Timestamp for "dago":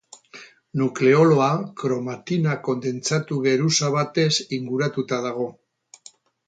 5.29-5.49